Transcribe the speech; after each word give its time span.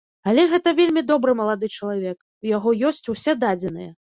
Але 0.29 0.45
гэта 0.53 0.69
вельмі 0.79 1.03
добры 1.11 1.35
малады 1.41 1.69
чалавек, 1.77 2.17
у 2.45 2.51
яго 2.57 2.69
ёсць 2.91 3.03
ўсе 3.15 3.39
дадзеныя. 3.45 3.91